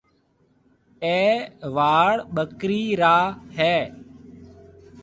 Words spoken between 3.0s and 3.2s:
را